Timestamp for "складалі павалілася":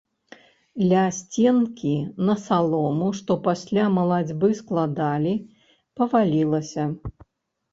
4.63-6.83